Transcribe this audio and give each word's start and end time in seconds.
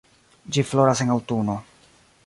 Ĝi 0.55 0.63
floras 0.71 1.05
en 1.05 1.13
aŭtuno. 1.17 1.61